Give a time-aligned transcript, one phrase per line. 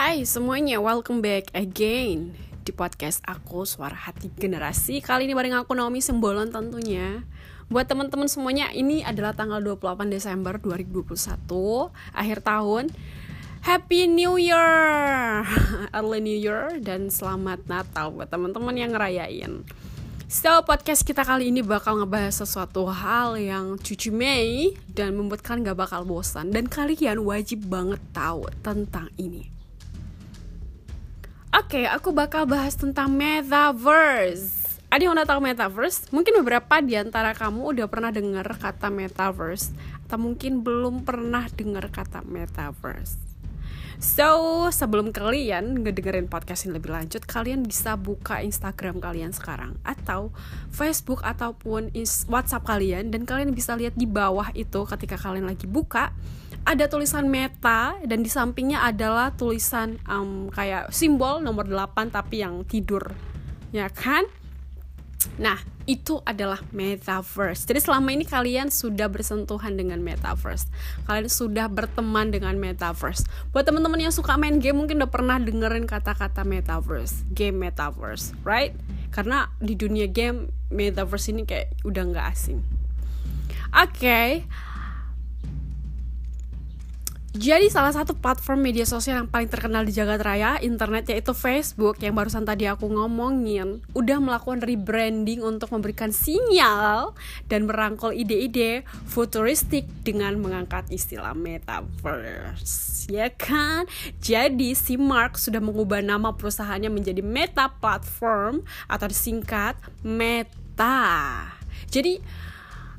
[0.00, 2.32] Hai semuanya, welcome back again
[2.64, 5.04] di podcast aku Suara Hati Generasi.
[5.04, 7.20] Kali ini bareng aku Naomi Sembolon tentunya.
[7.68, 12.88] Buat teman-teman semuanya, ini adalah tanggal 28 Desember 2021, akhir tahun.
[13.60, 15.44] Happy New Year,
[16.00, 19.68] early New Year dan selamat Natal buat teman-teman yang ngerayain.
[20.32, 25.68] So, podcast kita kali ini bakal ngebahas sesuatu hal yang cuci Mei dan membuat kalian
[25.68, 26.56] gak bakal bosan.
[26.56, 29.59] Dan kalian wajib banget tahu tentang ini.
[31.60, 34.80] Oke, okay, aku bakal bahas tentang metaverse.
[34.88, 36.08] Ada yang udah tahu metaverse?
[36.08, 39.68] Mungkin beberapa di antara kamu udah pernah dengar kata metaverse
[40.08, 43.20] atau mungkin belum pernah dengar kata metaverse.
[44.00, 50.32] So, sebelum kalian ngedengerin podcast ini lebih lanjut, kalian bisa buka Instagram kalian sekarang atau
[50.72, 51.92] Facebook ataupun
[52.32, 56.16] WhatsApp kalian dan kalian bisa lihat di bawah itu ketika kalian lagi buka
[56.64, 62.62] ada tulisan meta dan di sampingnya adalah tulisan um, kayak simbol nomor 8 tapi yang
[62.68, 63.16] tidur
[63.72, 64.28] ya kan
[65.36, 67.68] Nah, itu adalah metaverse.
[67.68, 70.68] Jadi selama ini kalian sudah bersentuhan dengan metaverse.
[71.04, 73.28] Kalian sudah berteman dengan metaverse.
[73.52, 78.72] Buat teman-teman yang suka main game mungkin udah pernah dengerin kata-kata metaverse, game metaverse, right?
[79.12, 82.64] Karena di dunia game metaverse ini kayak udah nggak asing.
[83.76, 84.28] Oke, okay,
[87.30, 92.02] jadi salah satu platform media sosial yang paling terkenal di jagat raya internet yaitu Facebook
[92.02, 97.14] yang barusan tadi aku ngomongin udah melakukan rebranding untuk memberikan sinyal
[97.46, 103.90] dan merangkul ide-ide futuristik dengan mengangkat istilah metaverse ya kan?
[104.22, 109.74] Jadi si Mark sudah mengubah nama perusahaannya menjadi Meta Platform atau disingkat
[110.06, 111.50] Meta.
[111.90, 112.22] Jadi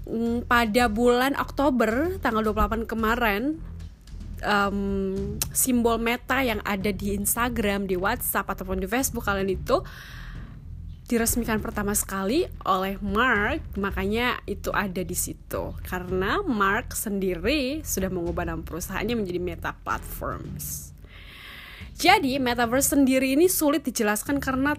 [0.08, 3.71] mm, pada bulan Oktober tanggal 28 kemarin
[4.45, 9.81] um, simbol meta yang ada di Instagram, di WhatsApp ataupun di Facebook kalian itu
[11.12, 15.75] diresmikan pertama sekali oleh Mark, makanya itu ada di situ.
[15.84, 20.96] Karena Mark sendiri sudah mengubah nama perusahaannya menjadi Meta Platforms.
[22.00, 24.74] Jadi, metaverse sendiri ini sulit dijelaskan karena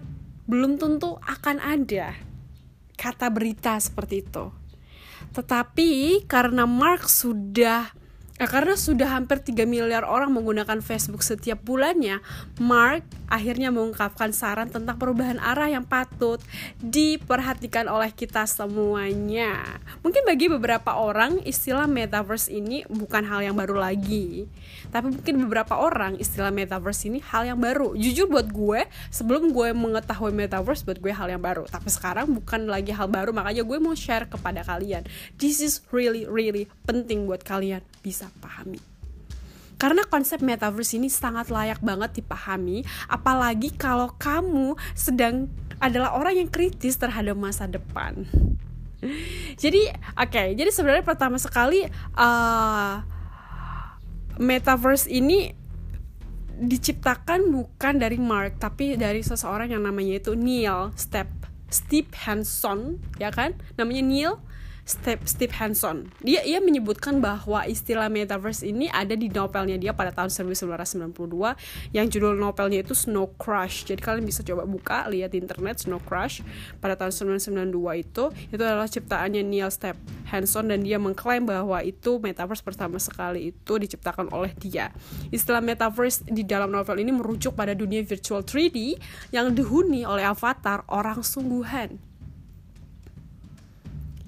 [0.49, 2.17] belum tentu akan ada
[2.97, 4.49] kata berita seperti itu.
[5.37, 7.93] Tetapi karena Mark sudah
[8.43, 12.19] Nah, karena sudah hampir 3 miliar orang menggunakan Facebook setiap bulannya,
[12.59, 16.43] Mark akhirnya mengungkapkan saran tentang perubahan arah yang patut
[16.83, 19.79] diperhatikan oleh kita semuanya.
[20.03, 24.43] Mungkin bagi beberapa orang istilah metaverse ini bukan hal yang baru lagi.
[24.91, 27.95] Tapi mungkin beberapa orang istilah metaverse ini hal yang baru.
[27.95, 31.63] Jujur buat gue, sebelum gue mengetahui metaverse buat gue hal yang baru.
[31.71, 35.07] Tapi sekarang bukan lagi hal baru, makanya gue mau share kepada kalian.
[35.39, 38.79] This is really really penting buat kalian bisa pahami.
[39.81, 45.51] Karena konsep metaverse ini sangat layak banget dipahami, apalagi kalau kamu sedang
[45.83, 48.23] adalah orang yang kritis terhadap masa depan.
[49.61, 51.83] jadi, oke, okay, jadi sebenarnya pertama sekali
[52.15, 53.03] uh,
[54.39, 55.51] metaverse ini
[56.53, 61.27] diciptakan bukan dari Mark tapi dari seseorang yang namanya itu Neil Step
[61.73, 64.33] Steve Hanson ya kan namanya Neil
[64.83, 66.11] Steve, Steve Hanson.
[66.19, 71.15] Dia ia menyebutkan bahwa istilah metaverse ini ada di novelnya dia pada tahun 1992
[71.95, 73.87] yang judul novelnya itu Snow Crash.
[73.87, 76.43] Jadi kalian bisa coba buka lihat di internet Snow Crash
[76.83, 82.19] pada tahun 1992 itu itu adalah ciptaannya Neil Steve Hanson dan dia mengklaim bahwa itu
[82.19, 84.91] metaverse pertama sekali itu diciptakan oleh dia.
[85.31, 88.99] Istilah metaverse di dalam novel ini merujuk pada dunia virtual 3D
[89.31, 92.12] yang dihuni oleh avatar orang sungguhan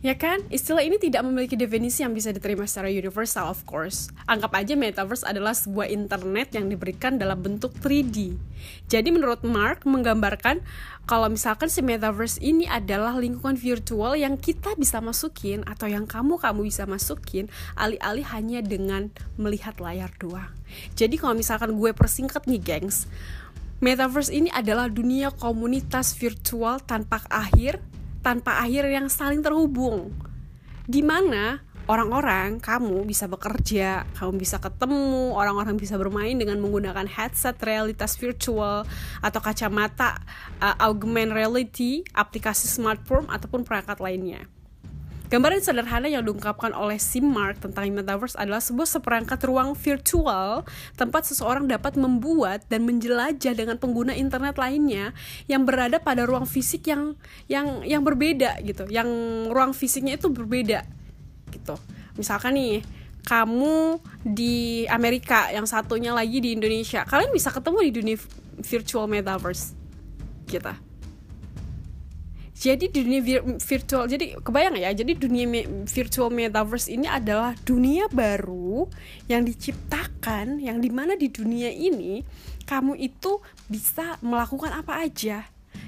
[0.05, 0.45] Ya kan?
[0.53, 4.13] Istilah ini tidak memiliki definisi yang bisa diterima secara universal, of course.
[4.29, 8.37] Anggap aja metaverse adalah sebuah internet yang diberikan dalam bentuk 3D.
[8.85, 10.61] Jadi menurut Mark menggambarkan
[11.09, 16.69] kalau misalkan si metaverse ini adalah lingkungan virtual yang kita bisa masukin atau yang kamu-kamu
[16.69, 19.09] bisa masukin alih-alih hanya dengan
[19.41, 20.53] melihat layar doang.
[20.93, 23.09] Jadi kalau misalkan gue persingkat nih, gengs,
[23.83, 27.83] Metaverse ini adalah dunia komunitas virtual tanpa akhir
[28.25, 30.09] tanpa akhir yang saling terhubung.
[30.89, 37.61] Di mana orang-orang kamu bisa bekerja, kamu bisa ketemu, orang-orang bisa bermain dengan menggunakan headset
[37.61, 38.89] realitas virtual
[39.21, 40.17] atau kacamata
[40.57, 44.49] uh, augmented reality, aplikasi smartphone ataupun perangkat lainnya.
[45.35, 50.63] Gambaran sederhana yang diungkapkan oleh Simmark tentang metaverse adalah sebuah seperangkat ruang virtual
[50.95, 55.11] tempat seseorang dapat membuat dan menjelajah dengan pengguna internet lainnya
[55.51, 57.19] yang berada pada ruang fisik yang
[57.51, 59.11] yang yang berbeda gitu, yang
[59.51, 60.87] ruang fisiknya itu berbeda
[61.51, 61.75] gitu.
[62.15, 62.87] Misalkan nih
[63.27, 67.03] kamu di Amerika yang satunya lagi di Indonesia.
[67.03, 68.17] Kalian bisa ketemu di dunia
[68.63, 69.75] virtual metaverse
[70.47, 70.84] kita
[72.65, 73.21] jadi dunia
[73.61, 78.89] virtual jadi kebayang ya jadi dunia me virtual metaverse ini adalah dunia baru
[79.29, 82.25] yang diciptakan yang di mana di dunia ini
[82.65, 83.37] kamu itu
[83.69, 85.45] bisa melakukan apa aja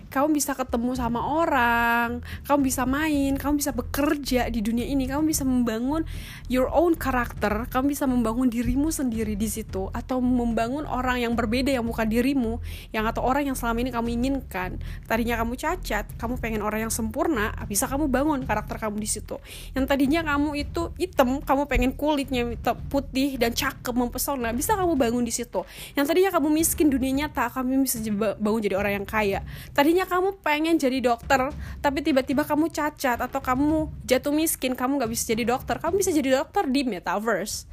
[0.07, 5.27] kamu bisa ketemu sama orang, kamu bisa main, kamu bisa bekerja di dunia ini, kamu
[5.27, 6.07] bisa membangun
[6.47, 11.69] your own karakter, kamu bisa membangun dirimu sendiri di situ atau membangun orang yang berbeda
[11.69, 12.63] yang bukan dirimu,
[12.95, 14.79] yang atau orang yang selama ini kamu inginkan.
[15.05, 19.35] Tadinya kamu cacat, kamu pengen orang yang sempurna, bisa kamu bangun karakter kamu di situ.
[19.75, 22.55] Yang tadinya kamu itu hitam, kamu pengen kulitnya
[22.87, 25.67] putih dan cakep mempesona, bisa kamu bangun di situ.
[25.93, 27.99] Yang tadinya kamu miskin dunia nyata, kamu bisa
[28.39, 29.43] bangun jadi orang yang kaya.
[29.77, 31.53] Tadinya kamu pengen jadi dokter
[31.85, 35.77] tapi tiba-tiba kamu cacat atau kamu jatuh miskin kamu nggak bisa jadi dokter.
[35.77, 37.69] Kamu bisa jadi dokter di metaverse.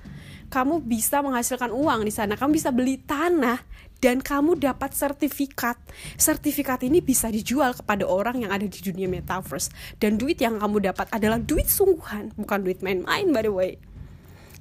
[0.53, 3.65] Kamu bisa menghasilkan uang di sana kamu bisa beli tanah
[4.05, 5.81] dan kamu dapat sertifikat.
[6.21, 9.73] Sertifikat ini bisa dijual kepada orang yang ada di dunia metaverse.
[9.97, 13.81] Dan duit yang kamu dapat adalah duit sungguhan bukan duit main-main by the way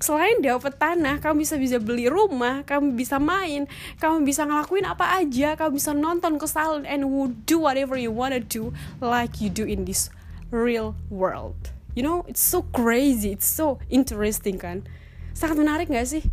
[0.03, 3.63] selain dapat tanah kamu bisa bisa beli rumah kamu bisa main
[4.03, 7.07] kamu bisa ngelakuin apa aja kamu bisa nonton ke salon and
[7.47, 10.11] do whatever you wanna do like you do in this
[10.51, 11.71] real world.
[11.95, 14.83] You know it's so crazy it's so interesting kan?
[15.31, 16.27] Sangat menarik gak sih?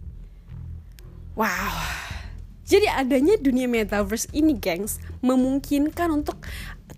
[1.38, 1.70] Wow.
[2.66, 6.42] Jadi adanya dunia metaverse ini gengs memungkinkan untuk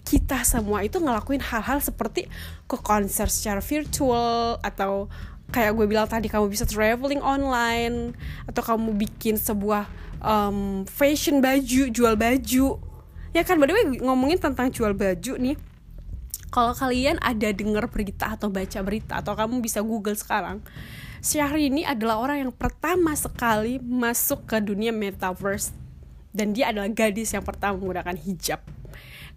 [0.09, 2.29] kita semua itu ngelakuin hal-hal seperti
[2.69, 5.09] ke konser secara virtual atau
[5.53, 8.17] kayak gue bilang tadi kamu bisa traveling online
[8.49, 9.87] atau kamu bikin sebuah
[10.25, 12.81] um, fashion baju jual baju.
[13.37, 15.57] Ya kan by the way ngomongin tentang jual baju nih
[16.53, 20.61] kalau kalian ada dengar berita atau baca berita atau kamu bisa google sekarang
[21.23, 25.71] Syahrini ini adalah orang yang pertama sekali masuk ke dunia metaverse.
[26.35, 28.59] Dan dia adalah gadis yang pertama menggunakan hijab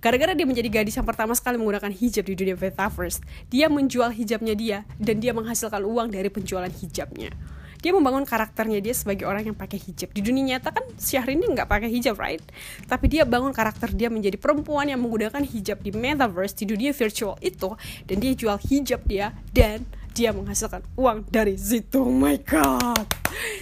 [0.06, 4.54] Gara-gara dia menjadi gadis yang pertama sekali menggunakan hijab di dunia metaverse, dia menjual hijabnya
[4.54, 7.34] dia dan dia menghasilkan uang dari penjualan hijabnya.
[7.82, 10.14] Dia membangun karakternya dia sebagai orang yang pakai hijab.
[10.14, 12.42] Di dunia nyata kan Syahrini nggak pakai hijab, right?
[12.86, 17.42] Tapi dia bangun karakter dia menjadi perempuan yang menggunakan hijab di metaverse di dunia virtual
[17.42, 17.74] itu
[18.06, 22.06] dan dia jual hijab dia dan dia menghasilkan uang dari situ.
[22.06, 23.10] Oh my god.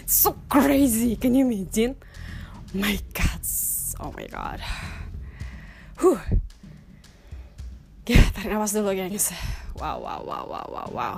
[0.03, 1.15] So crazy.
[1.15, 1.95] Can you imagine?
[2.75, 3.39] My god.
[4.03, 4.59] Oh my god.
[6.03, 6.19] Huh.
[8.03, 9.31] Ya, tarik nafas dulu gengs.
[9.79, 11.15] Wow, wow, wow, wow, wow, wow.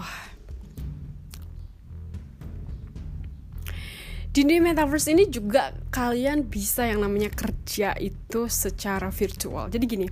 [4.30, 9.74] Di dunia metaverse ini juga kalian bisa yang namanya kerja itu secara virtual.
[9.74, 10.06] Jadi gini,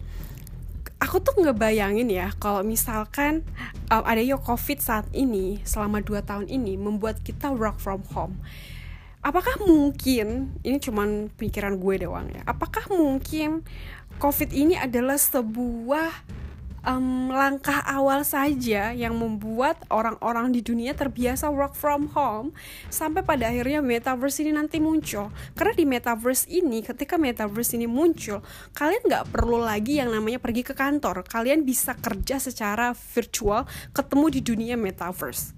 [0.98, 3.46] aku tuh ngebayangin ya kalau misalkan
[3.94, 8.42] um, ada yo covid saat ini selama 2 tahun ini membuat kita work from home
[9.24, 13.64] apakah mungkin ini cuman pikiran gue doang ya apakah mungkin
[14.24, 16.24] covid ini adalah sebuah
[16.88, 22.56] um, langkah awal saja yang membuat orang-orang di dunia terbiasa work from home
[22.88, 25.28] sampai pada akhirnya metaverse ini nanti muncul.
[25.60, 28.40] Karena di metaverse ini ketika metaverse ini muncul
[28.72, 31.28] kalian nggak perlu lagi yang namanya pergi ke kantor.
[31.28, 35.52] Kalian bisa kerja secara virtual ketemu di dunia metaverse.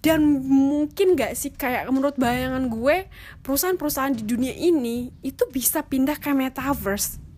[0.00, 3.12] Dan mungkin gak sih kayak menurut bayangan gue
[3.44, 7.29] perusahaan-perusahaan di dunia ini itu bisa pindah ke metaverse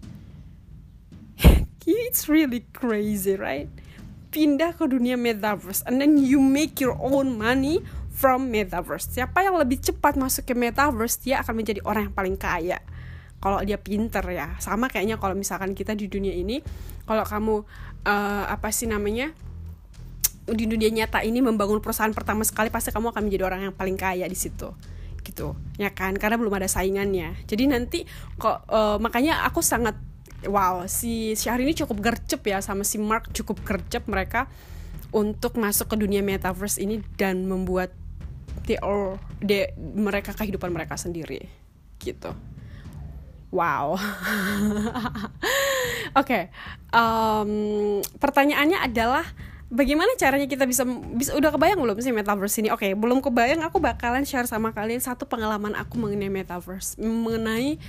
[1.86, 3.68] it's really crazy right?
[4.32, 9.08] Pindah ke dunia metaverse and then you make your own money from metaverse.
[9.12, 12.78] Siapa yang lebih cepat masuk ke metaverse dia akan menjadi orang yang paling kaya.
[13.42, 14.54] Kalau dia pinter ya.
[14.62, 16.62] Sama kayaknya kalau misalkan kita di dunia ini
[17.04, 17.66] kalau kamu
[18.06, 19.34] uh, apa sih namanya
[20.42, 23.98] di dunia nyata ini membangun perusahaan pertama sekali pasti kamu akan menjadi orang yang paling
[23.98, 24.70] kaya di situ.
[25.22, 25.54] Gitu.
[25.78, 26.14] Ya kan?
[26.18, 27.46] Karena belum ada saingannya.
[27.46, 28.06] Jadi nanti
[28.38, 29.98] kok uh, makanya aku sangat
[30.48, 34.50] wow si Syahrini cukup gercep ya sama si Mark cukup gercep mereka
[35.12, 37.92] untuk masuk ke dunia metaverse ini dan membuat
[38.64, 41.46] the or the, mereka kehidupan mereka sendiri
[42.00, 42.32] gitu
[43.52, 44.02] wow oke
[46.16, 46.48] okay.
[46.90, 49.26] um, pertanyaannya adalah
[49.72, 50.84] bagaimana caranya kita bisa
[51.16, 52.68] bisa udah kebayang belum sih metaverse ini?
[52.68, 57.80] Oke, okay, belum kebayang aku bakalan share sama kalian satu pengalaman aku mengenai metaverse, mengenai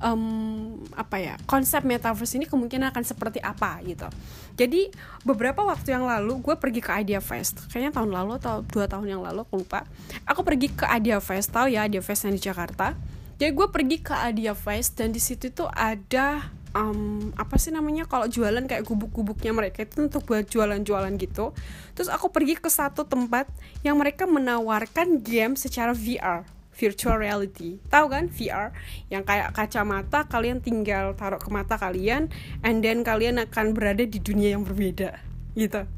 [0.00, 4.08] um, apa ya konsep metaverse ini kemungkinan akan seperti apa gitu.
[4.56, 4.88] Jadi
[5.22, 9.06] beberapa waktu yang lalu gue pergi ke Idea Fest, kayaknya tahun lalu atau dua tahun
[9.06, 9.84] yang lalu aku lupa.
[10.24, 12.96] Aku pergi ke Idea Fest, tahu ya Idea Fest yang di Jakarta.
[13.36, 18.04] Jadi gue pergi ke Idea Fest dan di situ tuh ada um, apa sih namanya
[18.04, 21.56] kalau jualan kayak gubuk-gubuknya mereka itu untuk buat jualan-jualan gitu
[21.96, 23.48] terus aku pergi ke satu tempat
[23.80, 26.44] yang mereka menawarkan game secara VR
[26.76, 27.80] virtual reality.
[27.88, 28.28] Tahu kan?
[28.28, 28.76] VR
[29.08, 32.28] yang kayak kacamata kalian tinggal taruh ke mata kalian
[32.60, 35.16] and then kalian akan berada di dunia yang berbeda
[35.56, 35.88] gitu.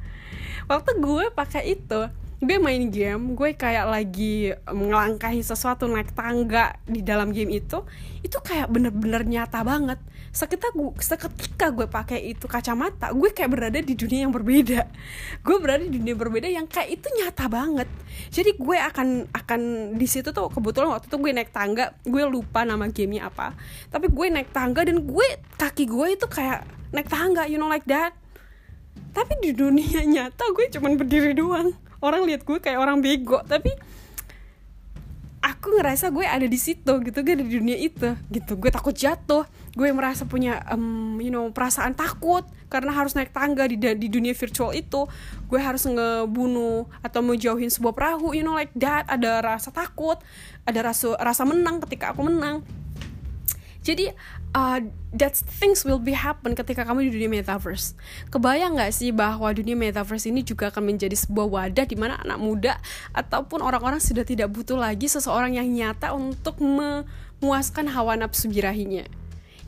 [0.71, 2.01] Waktu gue pakai itu
[2.39, 7.83] gue main game gue kayak lagi melangkahi sesuatu naik tangga di dalam game itu
[8.23, 9.99] itu kayak bener-bener nyata banget
[10.39, 14.87] seketika gue seketika gue pakai itu kacamata gue kayak berada di dunia yang berbeda.
[15.43, 17.91] Gue berada di dunia berbeda yang kayak itu nyata banget.
[18.31, 19.61] Jadi gue akan akan
[19.99, 23.59] di situ tuh kebetulan waktu itu gue naik tangga gue lupa nama gamenya apa.
[23.91, 25.29] Tapi gue naik tangga dan gue
[25.59, 26.63] kaki gue itu kayak
[26.95, 28.15] naik tangga you know like that.
[29.11, 31.75] Tapi di dunia nyata gue cuman berdiri doang.
[31.99, 33.75] Orang lihat gue kayak orang bego tapi
[35.59, 38.55] aku ngerasa gue ada di situ gitu gue ada di dunia itu gitu.
[38.55, 39.43] Gue takut jatuh
[39.75, 44.31] gue merasa punya um, you know perasaan takut karena harus naik tangga di di dunia
[44.39, 45.11] virtual itu.
[45.51, 49.11] Gue harus ngebunuh atau menjauhin sebuah perahu you know like that.
[49.11, 50.23] Ada rasa takut
[50.63, 52.63] ada rasa rasa menang ketika aku menang.
[53.83, 54.15] Jadi
[54.59, 54.79] uh,
[55.15, 57.95] that things will be happen ketika kamu di dunia metaverse.
[58.35, 62.39] Kebayang nggak sih bahwa dunia metaverse ini juga akan menjadi sebuah wadah di mana anak
[62.43, 62.75] muda
[63.15, 69.07] ataupun orang-orang sudah tidak butuh lagi seseorang yang nyata untuk memuaskan hawa nafsu birahinya.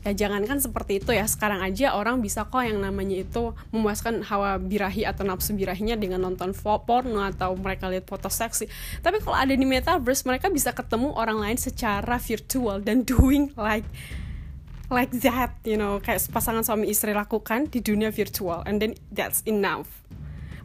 [0.01, 4.57] Ya jangankan seperti itu ya, sekarang aja orang bisa kok yang namanya itu memuaskan hawa
[4.57, 8.65] birahi atau nafsu birahinya dengan nonton porno atau mereka lihat foto seksi.
[9.05, 13.85] Tapi kalau ada di metaverse, mereka bisa ketemu orang lain secara virtual dan doing like
[14.91, 19.41] like that you know kayak pasangan suami istri lakukan di dunia virtual and then that's
[19.47, 20.01] enough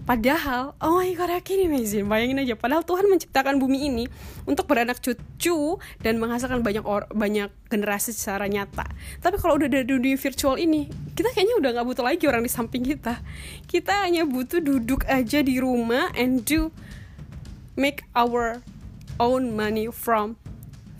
[0.06, 2.06] Padahal, oh my god, ini amazing.
[2.06, 4.04] Bayangin aja, padahal Tuhan menciptakan bumi ini
[4.46, 8.86] untuk beranak cucu dan menghasilkan banyak or banyak generasi secara nyata.
[9.18, 10.86] Tapi kalau udah dari dunia virtual ini,
[11.18, 13.18] kita kayaknya udah nggak butuh lagi orang di samping kita.
[13.66, 16.70] Kita hanya butuh duduk aja di rumah and do
[17.74, 18.62] make our
[19.18, 20.38] own money from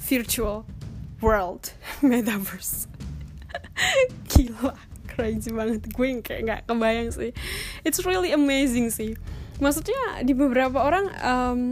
[0.03, 0.67] virtual
[1.23, 1.71] world
[2.03, 2.96] metaverse.
[4.31, 4.75] gila
[5.09, 7.31] crazy banget gue yang kayak nggak kebayang sih
[7.83, 9.17] it's really amazing sih
[9.59, 11.63] maksudnya di beberapa orang um,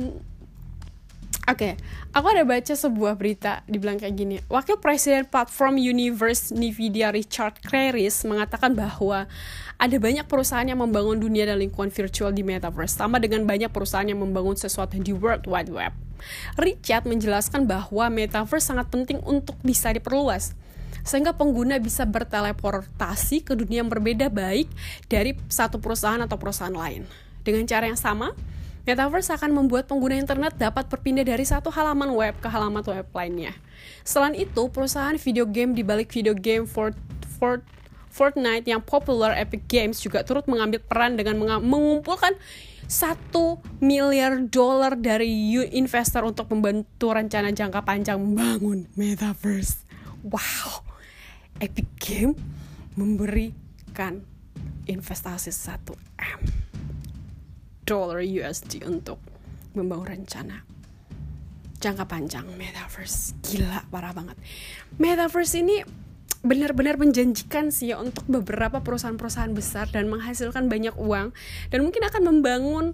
[1.45, 1.85] Oke, okay,
[2.17, 4.41] aku ada baca sebuah berita dibilang kayak gini.
[4.49, 9.29] Wakil Presiden Platform Universe Nvidia Richard Claris mengatakan bahwa
[9.77, 14.09] ada banyak perusahaan yang membangun dunia dan lingkungan virtual di metaverse, sama dengan banyak perusahaan
[14.09, 15.93] yang membangun sesuatu di World Wide Web.
[16.57, 20.57] Richard menjelaskan bahwa metaverse sangat penting untuk bisa diperluas
[21.05, 24.67] sehingga pengguna bisa berteleportasi ke dunia yang berbeda baik
[25.07, 27.05] dari satu perusahaan atau perusahaan lain.
[27.45, 28.33] Dengan cara yang sama,
[28.85, 33.57] Metaverse akan membuat pengguna internet dapat berpindah dari satu halaman web ke halaman web lainnya.
[34.05, 36.93] Selain itu, perusahaan video game di balik video game Fort,
[37.41, 37.65] Fort,
[38.13, 42.37] Fortnite yang populer Epic Games juga turut mengambil peran dengan mengumpulkan
[42.85, 49.81] satu miliar dolar dari investor untuk membantu rencana jangka panjang membangun Metaverse.
[50.25, 50.84] Wow,
[51.65, 52.37] Epic Game
[53.01, 54.21] memberikan
[54.85, 56.41] investasi 1 M
[57.89, 59.17] dollar USD untuk
[59.73, 60.61] membangun rencana
[61.81, 62.45] jangka panjang.
[62.61, 63.41] Metaverse.
[63.41, 64.37] Gila parah banget.
[65.01, 65.81] Metaverse ini
[66.45, 71.33] benar-benar menjanjikan sih ya untuk beberapa perusahaan-perusahaan besar dan menghasilkan banyak uang
[71.73, 72.87] dan mungkin akan membangun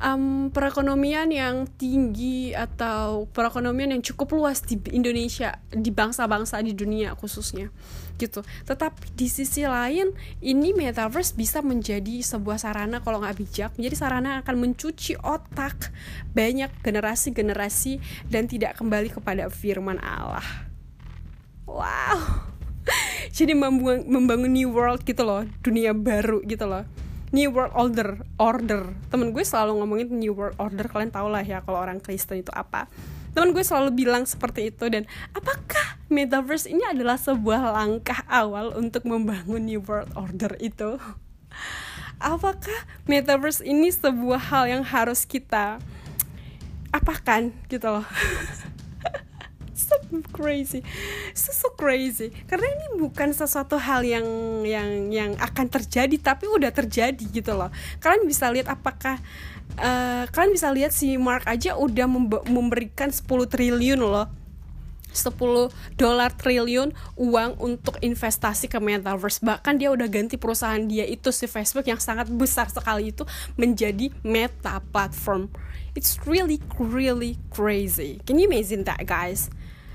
[0.00, 7.12] um, perekonomian yang tinggi atau perekonomian yang cukup luas di Indonesia di bangsa-bangsa di dunia
[7.12, 7.68] khususnya
[8.16, 8.40] gitu.
[8.64, 13.70] Tetapi di sisi lain ini metaverse bisa menjadi sebuah sarana kalau nggak bijak.
[13.76, 15.90] Menjadi sarana akan mencuci otak
[16.32, 17.98] banyak generasi-generasi
[18.30, 20.46] dan tidak kembali kepada firman Allah.
[21.66, 22.53] Wow
[23.36, 26.84] jadi membangun, membangun new world gitu loh dunia baru gitu loh.
[27.34, 28.94] New world order order.
[29.10, 32.52] Temen gue selalu ngomongin new world order kalian tau lah ya kalau orang Kristen itu
[32.54, 32.86] apa.
[33.34, 39.02] Temen gue selalu bilang seperti itu dan apakah metaverse ini adalah sebuah langkah awal untuk
[39.02, 40.96] membangun new world order itu?
[42.22, 45.82] Apakah metaverse ini sebuah hal yang harus kita
[46.94, 48.06] apakan gitu loh
[50.36, 50.80] crazy.
[51.32, 52.32] So, so crazy.
[52.46, 54.26] Karena ini bukan sesuatu hal yang
[54.64, 57.70] yang yang akan terjadi tapi udah terjadi gitu loh.
[58.00, 59.18] Kalian bisa lihat apakah
[59.78, 62.06] uh, kalian bisa lihat si Mark aja udah
[62.46, 64.28] memberikan 10 triliun loh.
[65.14, 69.38] 10 dolar triliun uang untuk investasi ke metaverse.
[69.46, 73.22] Bahkan dia udah ganti perusahaan dia itu si Facebook yang sangat besar sekali itu
[73.54, 75.54] menjadi meta platform.
[75.94, 78.18] It's really really crazy.
[78.26, 79.46] Can you imagine that guys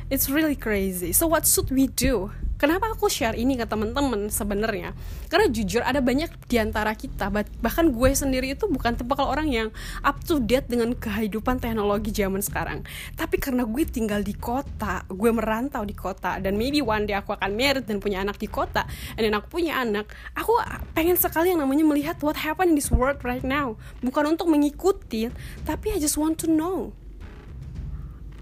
[0.09, 1.13] It's really crazy.
[1.13, 2.33] So what should we do?
[2.57, 4.91] Kenapa aku share ini ke temen-temen sebenarnya?
[5.29, 9.69] Karena jujur ada banyak di antara kita, bahkan gue sendiri itu bukan tipe orang yang
[10.03, 12.83] up to date dengan kehidupan teknologi zaman sekarang.
[13.15, 17.31] Tapi karena gue tinggal di kota, gue merantau di kota, dan maybe one day aku
[17.37, 18.83] akan married dan punya anak di kota,
[19.15, 20.59] dan aku punya anak, aku
[20.97, 23.79] pengen sekali yang namanya melihat what happen in this world right now.
[24.03, 25.31] Bukan untuk mengikuti,
[25.63, 26.91] tapi I just want to know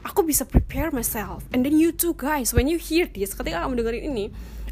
[0.07, 1.43] aku bisa prepare myself.
[1.51, 4.25] And then you too guys when you hear this ketika kamu dengerin ini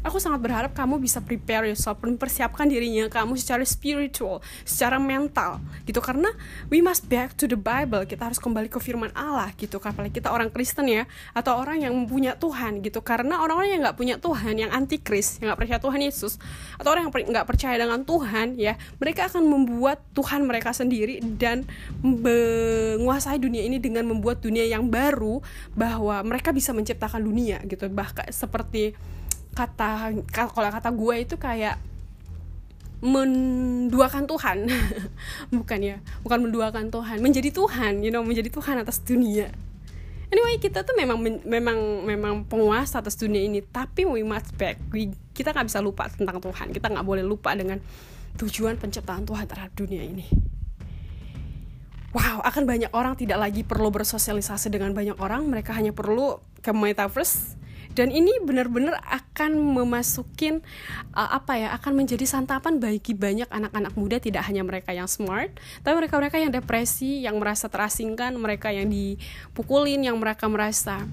[0.06, 5.98] aku sangat berharap kamu bisa prepare yourself mempersiapkan dirinya kamu secara spiritual secara mental gitu.
[5.98, 6.30] Karena
[6.70, 8.06] we must back to the Bible.
[8.06, 9.82] Kita harus kembali ke firman Allah gitu.
[9.82, 13.02] Apalagi kita orang Kristen ya atau orang yang punya Tuhan gitu.
[13.02, 16.38] Karena orang-orang yang nggak punya Tuhan yang anti Kris yang nggak percaya Tuhan Yesus
[16.78, 21.66] atau orang yang nggak percaya dengan Tuhan ya mereka akan membuat Tuhan mereka sendiri dan
[22.04, 25.42] menguasai dunia ini dengan membuat dunia yang baru
[25.74, 27.90] bahwa mereka bisa menciptakan dunia gitu.
[27.90, 28.94] Bahkan seperti
[29.56, 30.12] kata
[30.52, 31.80] kalau kata gue itu kayak
[33.00, 34.58] menduakan Tuhan.
[35.56, 39.52] Bukan ya bukan menduakan Tuhan menjadi Tuhan you know menjadi Tuhan atas dunia.
[40.26, 44.80] Anyway kita tuh memang memang memang penguasa atas dunia ini tapi we must back.
[44.90, 46.74] We, kita nggak bisa lupa tentang Tuhan.
[46.74, 47.78] Kita nggak boleh lupa dengan
[48.36, 50.26] tujuan penciptaan Tuhan terhadap dunia ini.
[52.10, 55.46] Wow akan banyak orang tidak lagi perlu bersosialisasi dengan banyak orang.
[55.46, 57.65] Mereka hanya perlu ke metaverse
[57.96, 60.60] dan ini benar-benar akan memasukin
[61.16, 65.56] uh, apa ya akan menjadi santapan bagi banyak anak-anak muda tidak hanya mereka yang smart
[65.80, 71.08] tapi mereka-mereka yang depresi yang merasa terasingkan mereka yang dipukulin yang mereka merasa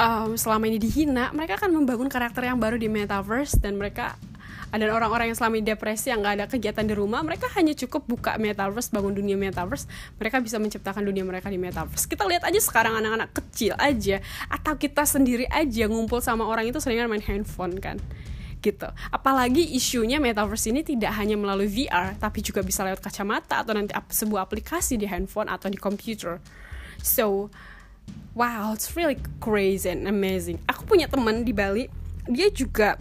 [0.00, 4.16] um, selama ini dihina mereka akan membangun karakter yang baru di metaverse dan mereka
[4.70, 8.06] ada orang-orang yang selama ini depresi yang nggak ada kegiatan di rumah mereka hanya cukup
[8.06, 12.60] buka metaverse bangun dunia metaverse mereka bisa menciptakan dunia mereka di metaverse kita lihat aja
[12.62, 17.78] sekarang anak-anak kecil aja atau kita sendiri aja ngumpul sama orang itu seringan main handphone
[17.82, 17.98] kan
[18.60, 18.88] gitu.
[19.08, 23.96] Apalagi isunya metaverse ini tidak hanya melalui VR, tapi juga bisa lewat kacamata atau nanti
[23.96, 26.38] sebuah aplikasi di handphone atau di komputer.
[27.00, 27.48] So,
[28.36, 30.60] wow, it's really crazy and amazing.
[30.68, 31.88] Aku punya teman di Bali,
[32.28, 33.00] dia juga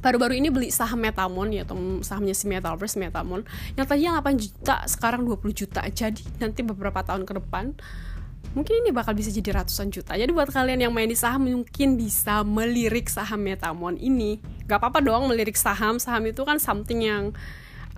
[0.00, 1.64] baru-baru ini beli saham Metamon ya
[2.02, 3.44] sahamnya si Metaverse Metamon.
[3.74, 5.82] Yang tadinya 8 juta sekarang 20 juta.
[5.86, 7.74] Jadi nanti beberapa tahun ke depan
[8.56, 10.16] mungkin ini bakal bisa jadi ratusan juta.
[10.16, 14.40] Jadi buat kalian yang main di saham mungkin bisa melirik saham Metamon ini.
[14.64, 16.00] Gak apa-apa dong melirik saham.
[16.00, 17.36] Saham itu kan something yang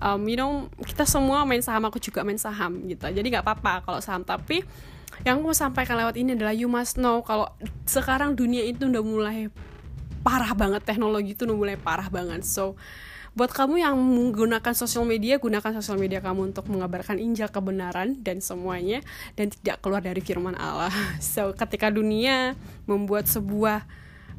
[0.01, 3.07] um, you know kita semua main saham aku juga main saham gitu.
[3.07, 4.27] Jadi gak apa-apa kalau saham.
[4.27, 4.61] Tapi
[5.23, 7.51] yang aku mau sampaikan lewat ini adalah you must know kalau
[7.85, 9.51] sekarang dunia itu udah mulai
[10.21, 12.45] parah banget teknologi itu mulai parah banget.
[12.45, 12.77] So
[13.31, 18.43] buat kamu yang menggunakan sosial media gunakan sosial media kamu untuk mengabarkan injil kebenaran dan
[18.43, 18.99] semuanya
[19.39, 20.91] dan tidak keluar dari firman Allah.
[21.23, 23.87] So ketika dunia membuat sebuah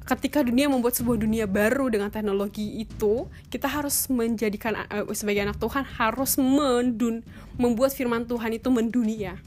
[0.03, 5.63] ketika dunia membuat sebuah dunia baru dengan teknologi itu kita harus menjadikan uh, sebagai anak
[5.63, 7.23] Tuhan harus mendun
[7.55, 9.39] membuat firman Tuhan itu mendunia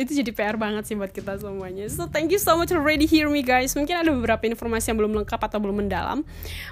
[0.00, 1.88] itu jadi PR banget sih buat kita semuanya.
[1.88, 3.72] So thank you so much already hear me guys.
[3.74, 6.22] Mungkin ada beberapa informasi yang belum lengkap atau belum mendalam.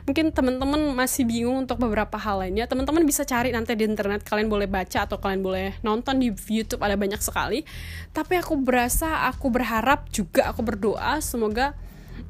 [0.05, 2.69] Mungkin teman-teman masih bingung untuk beberapa hal lainnya.
[2.69, 4.25] Teman-teman bisa cari nanti di internet.
[4.25, 7.65] Kalian boleh baca atau kalian boleh nonton di YouTube ada banyak sekali.
[8.13, 11.75] Tapi aku berasa aku berharap juga aku berdoa semoga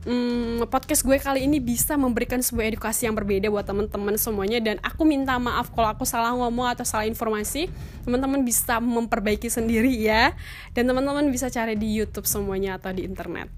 [0.07, 4.77] hmm, podcast gue kali ini bisa memberikan sebuah edukasi yang berbeda buat teman-teman semuanya dan
[4.85, 7.67] aku minta maaf kalau aku salah ngomong atau salah informasi
[8.05, 10.33] teman-teman bisa memperbaiki sendiri ya
[10.73, 13.49] dan teman-teman bisa cari di YouTube semuanya atau di internet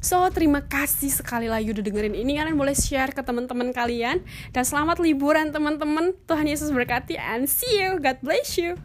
[0.00, 2.40] So, terima kasih sekali lagi udah dengerin ini.
[2.40, 4.24] Kalian boleh share ke teman-teman kalian.
[4.48, 6.16] Dan selamat liburan teman-teman.
[6.24, 8.00] Tuhan Yesus berkati and see you.
[8.00, 8.80] God bless you.